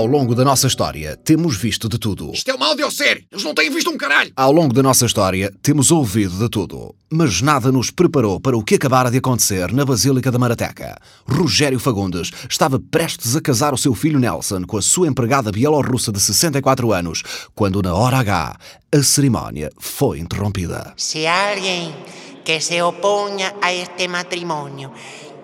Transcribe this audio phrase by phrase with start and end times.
[0.00, 2.30] Ao longo da nossa história, temos visto de tudo.
[2.32, 3.26] Isto é uma audiosérie.
[3.30, 4.32] Eles não têm visto um caralho.
[4.34, 6.94] Ao longo da nossa história, temos ouvido de tudo.
[7.10, 10.96] Mas nada nos preparou para o que acabara de acontecer na Basílica da Marateca.
[11.28, 16.10] Rogério Fagundes estava prestes a casar o seu filho Nelson com a sua empregada bielorrussa
[16.10, 17.22] de 64 anos,
[17.54, 18.56] quando, na hora H,
[18.90, 20.94] a cerimónia foi interrompida.
[20.96, 21.94] Se alguém
[22.42, 24.92] que se oponha a este matrimonio,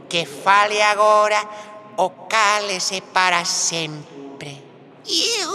[0.09, 1.47] que fale agora
[1.99, 4.26] ou cale-se para sempre.
[5.09, 5.51] Eu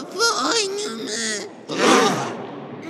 [0.00, 1.48] oponho-me.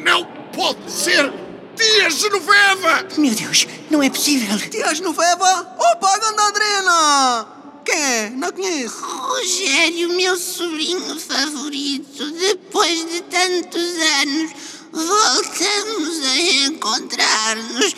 [0.02, 1.32] Não pode ser!
[1.76, 3.06] Tia Genoveva!
[3.18, 4.56] Meu Deus, não é possível.
[4.70, 5.74] Tia Genoveva?
[5.76, 7.48] Opa, Gandadrena!
[7.84, 8.30] Quem é?
[8.30, 9.04] Não conheço.
[9.04, 14.52] Rogério, meu sobrinho favorito, depois de tantos anos,
[14.92, 17.94] voltamos a encontrar-nos.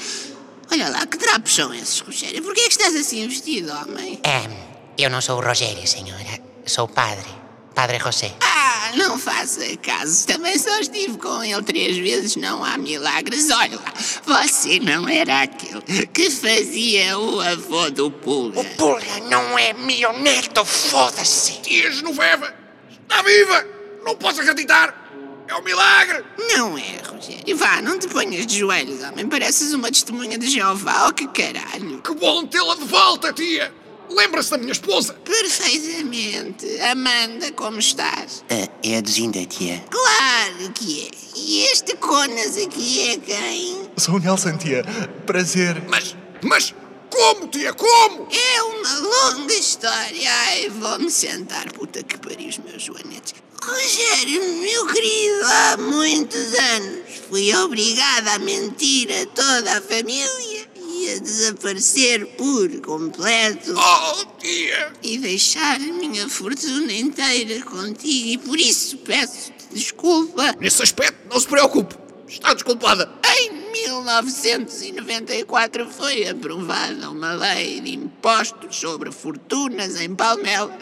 [0.72, 2.42] Olha lá, que trapos são esses, Rogério?
[2.42, 4.18] Por que é que estás assim vestido, homem?
[4.24, 4.50] É,
[4.98, 6.40] eu não sou o Rogério, senhora.
[6.64, 7.45] Sou o padre.
[7.76, 8.32] Padre José.
[8.40, 10.26] Ah, não faça caso.
[10.26, 13.50] Também só estive com ele três vezes, não há milagres.
[13.50, 13.92] Olha lá,
[14.24, 18.60] você não era aquele que fazia o avô do Pulga.
[18.60, 21.60] O Pulga não é meu neto, foda-se.
[21.60, 22.54] Tia Genoveva!
[23.02, 23.66] Está viva!
[24.02, 25.44] Não posso acreditar!
[25.46, 26.24] É um milagre!
[26.48, 27.56] Não é, Rogério.
[27.58, 29.28] Vá, não te ponhas de joelhos, homem.
[29.28, 31.08] Pareces uma testemunha de Jeová.
[31.08, 32.00] Oh, que caralho.
[32.00, 33.70] Que bom tê-la de volta, tia!
[34.10, 35.14] Lembra-se da minha esposa?
[35.24, 36.80] Perfeitamente.
[36.80, 38.44] Amanda, como estás?
[38.50, 39.84] Uh, é a Duzinda, tia.
[39.90, 41.10] Claro que é.
[41.36, 43.90] E este Conas aqui é quem?
[43.96, 44.84] Sou o Nelson, tia.
[45.26, 45.82] Prazer.
[45.88, 46.74] Mas, mas,
[47.10, 48.28] como, tia, como?
[48.30, 50.30] É uma longa história.
[50.48, 53.34] Ai, vou-me sentar, puta que pariu os meus joanetes.
[53.62, 60.68] Rogério, meu querido, há muitos anos fui obrigada a mentir a toda a família
[61.06, 64.92] e a desaparecer por completo Oh, tia!
[65.02, 70.54] e deixar a minha fortuna inteira contigo e por isso peço-te desculpa.
[70.58, 71.94] Nesse aspecto, não se preocupe.
[72.28, 73.08] Está desculpada.
[73.38, 80.76] Em 1994 foi aprovada uma lei de impostos sobre fortunas em Palmela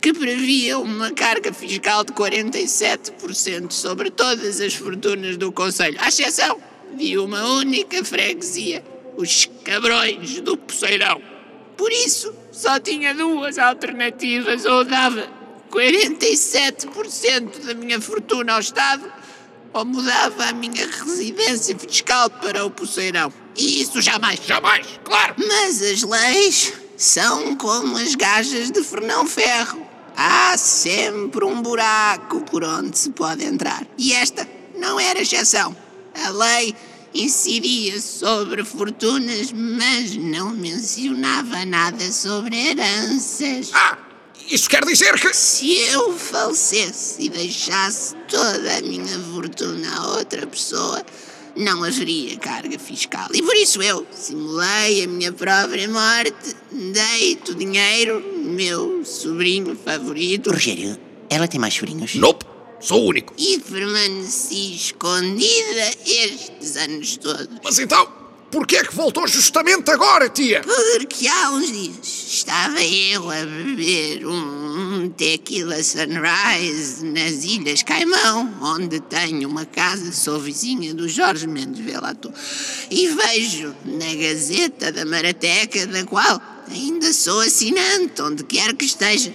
[0.00, 6.60] que previa uma carga fiscal de 47% sobre todas as fortunas do Conselho, à exceção
[6.94, 8.84] de uma única freguesia,
[9.16, 11.20] os cabrões do Poceirão.
[11.76, 15.28] Por isso, só tinha duas alternativas, ou dava
[15.70, 19.12] 47% da minha fortuna ao Estado,
[19.72, 23.32] ou mudava a minha residência fiscal para o Poceirão.
[23.56, 24.40] E isso jamais.
[24.46, 25.34] Jamais, claro!
[25.36, 29.84] Mas as leis são como as gajas de Fernão Ferro.
[30.16, 33.84] Há sempre um buraco por onde se pode entrar.
[33.98, 35.76] E esta não era exceção.
[36.14, 36.74] A lei
[37.22, 43.70] incidia sobre fortunas, mas não mencionava nada sobre heranças.
[43.72, 43.98] Ah,
[44.50, 45.34] isso quer dizer que.
[45.34, 51.04] Se eu falecesse e deixasse toda a minha fortuna a outra pessoa,
[51.56, 53.28] não haveria carga fiscal.
[53.32, 60.50] E por isso eu simulei a minha própria morte, dei-te o dinheiro, meu sobrinho favorito,
[60.50, 62.14] Rogério, ela tem mais sobrinhos?
[62.14, 62.44] Nope,
[62.80, 63.34] sou o único.
[63.38, 67.48] e permaneci escondida estes anos todos.
[67.62, 68.08] Mas então,
[68.50, 70.62] porquê é que voltou justamente agora, tia?
[70.62, 79.00] Porque há uns dias estava eu a beber um tequila sunrise nas Ilhas Caimão, onde
[79.00, 82.32] tenho uma casa, sou vizinha do Jorge Mendes Velato,
[82.90, 89.34] e vejo na Gazeta da Marateca, da qual ainda sou assinante, onde quer que esteja,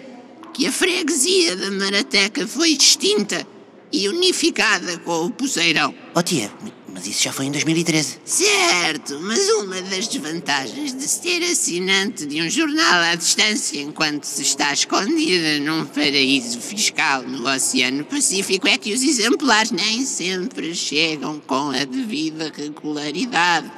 [0.53, 3.45] que a freguesia da Marateca foi extinta
[3.91, 5.93] e unificada com o Poceirão.
[6.15, 6.51] Oh, tia,
[6.93, 8.19] mas isso já foi em 2013.
[8.25, 14.41] Certo, mas uma das desvantagens de ser assinante de um jornal à distância enquanto se
[14.41, 21.39] está escondida num paraíso fiscal no Oceano Pacífico é que os exemplares nem sempre chegam
[21.39, 23.71] com a devida regularidade.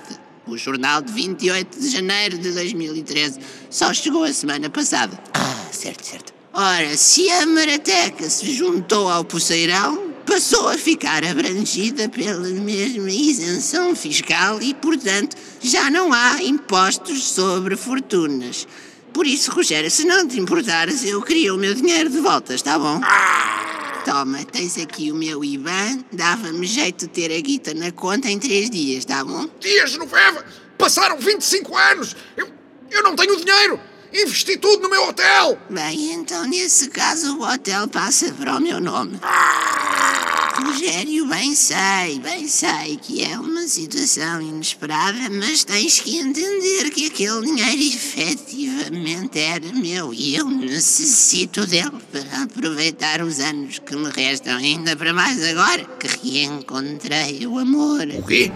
[0.46, 3.40] O jornal de 28 de janeiro de 2013
[3.70, 5.18] só chegou a semana passada.
[5.34, 6.43] Ah, certo, certo.
[6.56, 13.96] Ora, se a Marateca se juntou ao Poceirão, passou a ficar abrangida pela mesma isenção
[13.96, 18.68] fiscal e, portanto, já não há impostos sobre fortunas.
[19.12, 22.78] Por isso, Rogério, se não te importares, eu queria o meu dinheiro de volta, está
[22.78, 23.02] bom?
[24.06, 28.38] Toma, tens aqui o meu IBAN, dava-me jeito de ter a guita na conta em
[28.38, 29.48] três dias, está bom?
[29.60, 30.46] Tia Genoveva,
[30.78, 32.16] passaram 25 anos.
[32.38, 32.48] Eu,
[32.92, 33.80] eu não tenho dinheiro.
[34.14, 35.58] Investi tudo no meu hotel.
[35.70, 39.20] Bem, então nesse caso o hotel passa para o meu nome.
[39.24, 39.84] Ah!
[40.56, 47.08] Rogério, bem sei, bem sei que é uma situação inesperada, mas tens que entender que
[47.08, 54.12] aquele dinheiro efetivamente era meu e eu necessito dele para aproveitar os anos que me
[54.12, 58.08] restam, ainda para mais agora que reencontrei o amor.
[58.20, 58.52] O quê?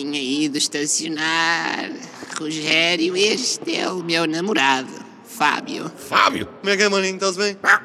[0.00, 1.90] Tinha ido estacionar.
[2.38, 4.88] Rogério, este é o meu namorado,
[5.26, 5.90] Fábio.
[6.08, 6.46] Fábio?
[6.46, 7.14] Como é que é, maninho?
[7.16, 7.56] Estás bem?
[7.62, 7.82] Ah,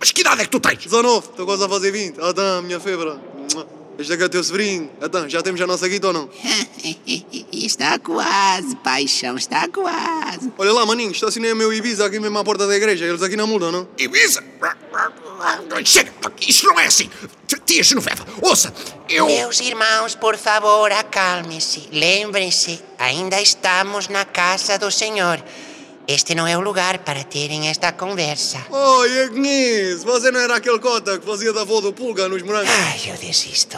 [0.00, 0.78] Mas que idade é que tu tens?
[0.78, 2.18] 19, estou quase a fazer 20.
[2.20, 3.20] Ah, tá, minha febra.
[3.98, 4.90] Este aqui é o teu sobrinho.
[5.00, 6.28] Então, já temos a nossa guita ou não?
[7.52, 10.52] está quase, paixão, está quase.
[10.58, 13.04] Olha lá, maninho, estacionei o meu Ibiza aqui mesmo à porta da igreja.
[13.04, 13.88] Eles aqui não mudam, não?
[13.96, 14.42] Ibiza?
[15.84, 16.12] Chega!
[16.40, 17.10] Isto não é assim!
[17.64, 18.72] Tia Genoveva, ouça,
[19.10, 19.26] eu...
[19.26, 21.88] Meus irmãos, por favor, acalmem-se.
[21.92, 25.42] Lembrem-se, ainda estamos na casa do Senhor.
[26.06, 28.64] Este não é o lugar para terem esta conversa.
[28.70, 30.06] Oh, eu conheço.
[30.06, 32.70] Você não era aquele cota que fazia da avó do pulga nos morangos?
[32.70, 33.76] Ai, eu desisto.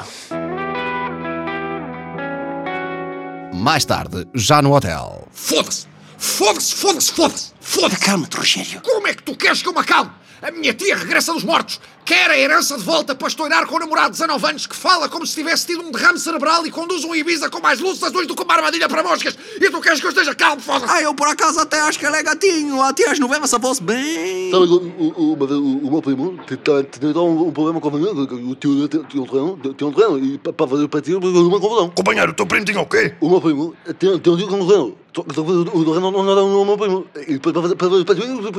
[3.53, 5.27] Mais tarde, já no hotel.
[5.33, 5.89] Foda-se!
[6.17, 7.53] Foda-se, foda-se, foda-se!
[7.61, 8.01] Foda-se!
[8.01, 8.81] Calma-te, Rogério.
[8.83, 10.12] Como é que tu queres que eu me acalme?
[10.42, 11.78] A minha tia regressa dos mortos.
[12.02, 15.08] Quer a herança de volta para estourar com o namorado de 19 anos que fala
[15.08, 18.26] como se tivesse tido um derrame cerebral e conduz um Ibiza com mais luzes azuis
[18.26, 19.37] do que uma armadilha para moscas.
[19.60, 20.90] E tu queres que eu esteja calmo, foda-se?
[20.92, 22.82] Ah, eu por acaso até acho que ele é gatinho.
[22.82, 24.50] A tia Genoveva safou-se bem.
[24.50, 27.92] Sabe, o, o, o, mas o, o meu primo tem um, um problema com a
[27.92, 31.19] família, que o tio tem um treino, tem um treino, e para fazer o partido,
[31.19, 31.90] uma confusão.
[31.90, 33.14] Companheiro, o teu primo tinha o quê?
[33.20, 34.96] O meu primo tem, tem um tio com um treino,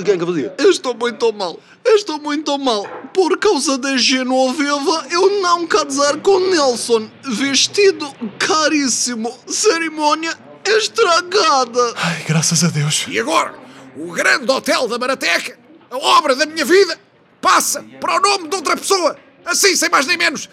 [0.03, 0.55] quem é que fazia?
[0.57, 1.59] Eu estou muito mal.
[1.83, 2.85] Eu estou muito mal.
[3.13, 7.09] Por causa da Genoveva, eu não casar com Nelson.
[7.23, 9.33] Vestido caríssimo.
[9.47, 11.93] Cerimônia estragada.
[11.95, 13.05] Ai, graças a Deus.
[13.07, 13.55] E agora,
[13.95, 15.57] o grande hotel da Marateca,
[15.89, 16.99] a obra da minha vida,
[17.41, 19.17] passa para o nome de outra pessoa.
[19.45, 20.49] Assim, sem mais nem menos.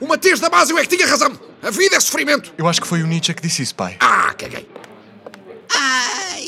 [0.00, 1.38] O Matias Damasio é que tinha razão.
[1.62, 2.52] A vida é sofrimento.
[2.58, 3.96] Eu acho que foi o Nietzsche que disse isso, pai.
[4.00, 4.68] Ah, caguei.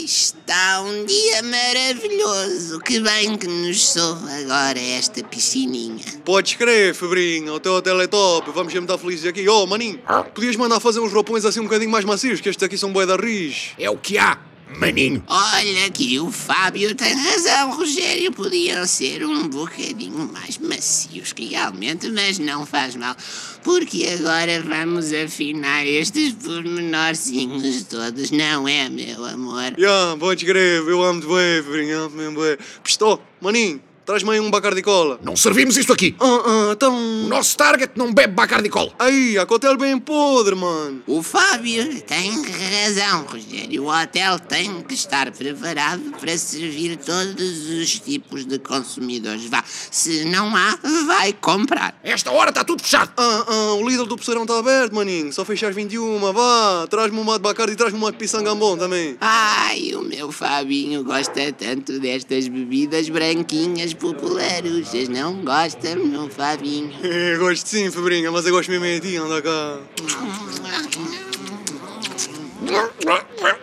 [0.04, 2.78] Está um dia maravilhoso.
[2.80, 6.04] Que bem que nos soube agora esta piscininha.
[6.22, 9.48] Podes crer, Febrinho, o teu hotel é top, vamos sempre estar felizes aqui.
[9.48, 9.98] Oh, maninho,
[10.34, 13.06] podias mandar fazer uns roupões assim um bocadinho mais macios, que estes aqui são bué
[13.06, 13.70] da riz.
[13.78, 14.38] É o que há,
[14.78, 15.22] maninho.
[15.26, 18.32] Olha que o Fábio tem razão, Rogério.
[18.32, 23.16] Podiam ser um bocadinho mais macios realmente, mas não faz mal.
[23.62, 29.74] Porque agora vamos afinar estes pormenorzinhos todos, não é, meu amor?
[29.78, 32.58] Ya, podes crer, eu bué, Febrinho, amo-te mesmo bué.
[32.82, 35.18] Pistó, maninho, traz-me aí um bacardi cola.
[35.22, 36.14] Não servimos isto aqui.
[36.20, 37.00] Ah, ah, O então...
[37.28, 38.92] nosso target não bebe Bacardi Cola.
[38.98, 41.02] Aí, a hotel bem podre, mano.
[41.06, 43.84] O Fábio tem razão, Rogério.
[43.84, 49.46] O hotel tem que estar preparado para servir todos os tipos de consumidores.
[49.46, 51.98] Vá, se não há, vai comprar.
[52.02, 53.12] Esta hora está tudo fechado.
[53.16, 55.32] Ah, ah, o Lidl do Poceirão está aberto, maninho.
[55.32, 56.86] Só fecha às 21, vá.
[56.90, 59.16] Traz-me um mate de bacardi e traz-me um mate de pisangambon também.
[59.20, 65.08] Ai, o meu Fabinho gosta tanto destas bebidas branquinhas popularuchas.
[65.08, 66.92] Não gosta, meu Fabinho?
[67.04, 69.78] Eu gosto sim, Febrinha, mas eu gosto mesmo é de ti, anda cá.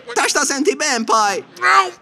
[0.08, 1.44] Estás-te a sentir bem, pai?
[1.60, 1.92] Não.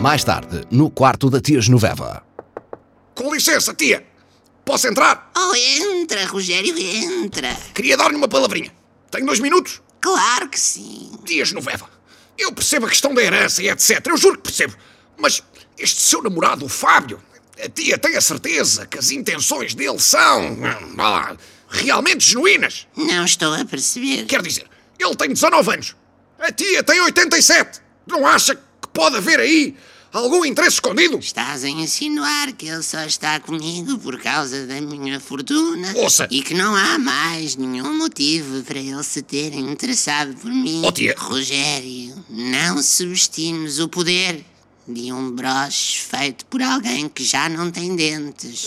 [0.00, 2.22] Mais tarde, no quarto da tia Genoveva.
[3.14, 4.04] Com licença, tia.
[4.64, 5.30] Posso entrar?
[5.36, 7.56] Oh, entra, Rogério, entra.
[7.74, 8.72] Queria dar-lhe uma palavrinha.
[9.10, 9.82] Tenho dois minutos?
[10.00, 11.12] Claro que sim.
[11.24, 11.88] Tia Genoveva,
[12.38, 14.06] eu percebo a questão da herança e etc.
[14.06, 14.74] Eu juro que percebo.
[15.16, 15.42] Mas
[15.78, 17.22] este seu namorado, o Fábio,
[17.62, 20.56] a tia tem a certeza que as intenções dele são.
[20.96, 21.36] vá lá,
[21.68, 22.86] realmente genuínas.
[22.96, 24.24] Não estou a perceber.
[24.26, 24.66] Quer dizer,
[24.98, 25.96] ele tem 19 anos.
[26.38, 27.80] A tia tem 87.
[28.06, 29.76] Não acha que pode haver aí
[30.12, 31.18] algum interesse escondido?
[31.18, 36.28] Estás a insinuar que ele só está comigo por causa da minha fortuna Ouça.
[36.30, 40.82] e que não há mais nenhum motivo para ele se ter interessado por mim.
[40.84, 41.14] Oh, tia.
[41.16, 44.44] Rogério, não subestimes o poder
[44.86, 48.66] de um broche feito por alguém que já não tem dentes.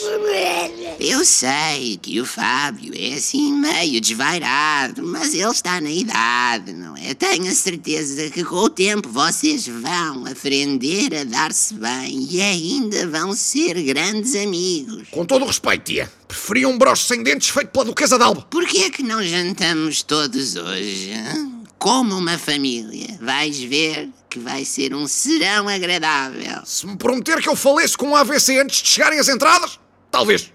[1.00, 6.96] Eu sei que o Fábio é assim meio desvairado, mas ele está na idade, não
[6.96, 7.14] é?
[7.14, 13.08] Tenho a certeza que com o tempo vocês vão aprender a dar-se bem e ainda
[13.08, 15.10] vão ser grandes amigos.
[15.12, 16.12] Com todo o respeito, tia.
[16.28, 18.42] Preferia um broche sem dentes feito pela Duquesa d'Alba.
[18.44, 21.12] Por que é que não jantamos todos hoje?
[21.14, 21.52] hã?
[21.78, 23.18] Como uma família.
[23.22, 26.62] Vais ver que vai ser um serão agradável.
[26.66, 29.80] Se me prometer que eu faleço com um AVC antes de chegarem as entradas,
[30.12, 30.52] talvez.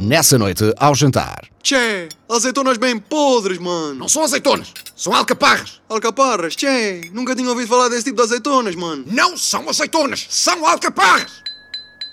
[0.00, 3.94] Nessa noite, ao jantar, Tchê, azeitonas bem podres, mano.
[3.94, 5.80] Não são azeitonas, são alcaparras.
[5.88, 7.08] Alcaparras, tchê.
[7.12, 9.04] Nunca tinha ouvido falar desse tipo de azeitonas, mano.
[9.06, 11.30] Não são azeitonas, são alcaparras.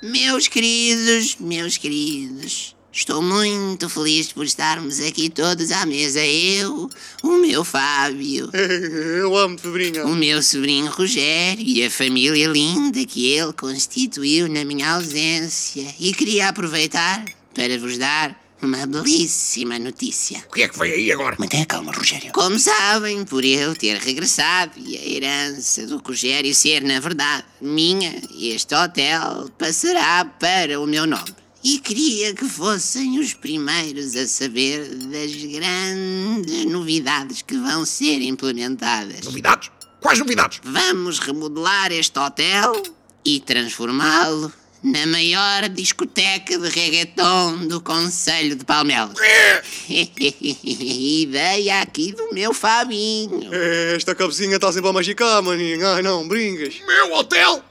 [0.03, 6.25] Meus queridos, meus queridos, estou muito feliz por estarmos aqui todos à mesa.
[6.25, 6.89] Eu,
[7.21, 10.05] o meu Fábio, Eu amo-te, Febrinha.
[10.05, 15.93] o meu sobrinho Rogério e a família linda que ele constituiu na minha ausência.
[15.99, 20.43] E queria aproveitar para vos dar uma belíssima notícia.
[20.49, 21.35] O que é que vem aí agora?
[21.37, 22.31] Mantenha calma, Rogério.
[22.31, 28.15] Como sabem, por eu ter regressado e a herança do Rogério ser, na verdade, minha,
[28.39, 31.44] este hotel passará para o meu nome.
[31.67, 39.21] E queria que fossem os primeiros a saber das grandes novidades que vão ser implementadas.
[39.25, 39.71] Novidades?
[39.99, 40.59] Quais novidades?
[40.63, 42.83] Vamos remodelar este hotel
[43.25, 44.53] e transformá-lo
[44.83, 49.19] na maior discoteca de reggaeton do Conselho de Palmelos.
[49.89, 53.49] Ideia aqui do meu Fabinho.
[53.95, 55.87] Esta cabecinha está sempre a magicar, maninho.
[55.87, 56.75] Ai não, brincas.
[56.85, 57.65] Meu hotel?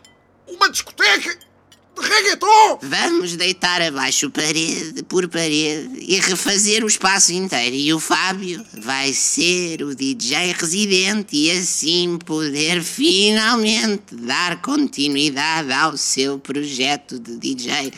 [0.49, 1.54] Uma discoteca?
[1.95, 2.79] De reggaeton?
[2.83, 7.77] Vamos deitar abaixo parede por parede e refazer o espaço inteiro.
[7.77, 15.97] E o Fábio vai ser o DJ residente e assim poder finalmente dar continuidade ao
[15.97, 17.93] seu projeto de DJ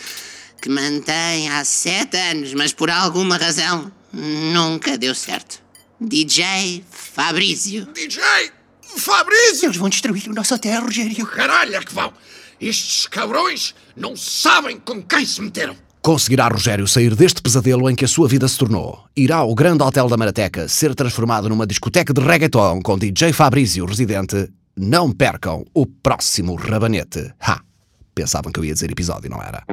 [0.60, 5.62] que mantém há sete anos, mas por alguma razão nunca deu certo.
[6.00, 7.86] DJ Fabrício.
[7.86, 8.50] DJ
[8.96, 9.66] Fabrício?
[9.66, 11.26] Eles vão destruir o nosso hotel, Rogério.
[11.26, 12.12] Caralho, é que vão.
[12.60, 15.76] Estes cabrões não sabem com quem se meteram.
[16.02, 19.04] conseguirá Rogério sair deste pesadelo em que a sua vida se tornou.
[19.16, 23.84] Irá o grande hotel da Marateca ser transformado numa discoteca de reggaeton com DJ Fabrício
[23.84, 24.48] residente.
[24.76, 27.32] Não percam o próximo rabanete.
[27.40, 27.60] Ha!
[28.14, 29.64] Pensavam que eu ia dizer episódio, não era?